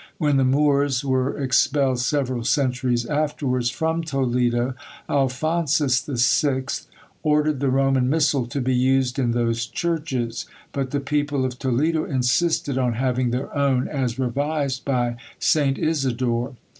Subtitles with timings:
[0.17, 4.73] When the Moors were expelled several centuries afterwards from Toledo,
[5.07, 6.87] Alphonsus the Sixth
[7.21, 12.03] ordered the Roman missal to be used in those churches; but the people of Toledo
[12.03, 15.77] insisted on having their own, as revised by St.
[15.77, 16.55] Isidore.